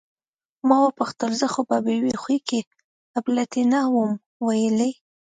ما 0.67 0.77
وپوښتل: 0.83 1.31
زه 1.41 1.47
خو 1.53 1.61
به 1.67 1.67
په 1.69 1.77
بې 1.85 1.95
هوښۍ 2.21 2.39
کې 2.49 2.59
اپلتې 3.19 3.61
نه 3.71 3.79
وم 3.93 4.11
ویلي؟ 4.45 4.91